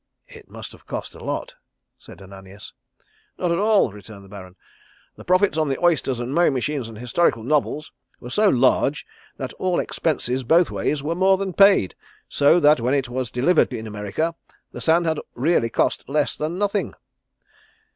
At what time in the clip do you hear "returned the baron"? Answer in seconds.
3.91-4.55